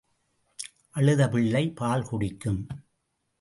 [0.89, 2.67] அழுத பிள்ளை பால் குடிக்கும்.